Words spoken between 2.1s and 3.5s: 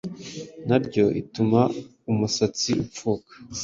umusatsi upfuka,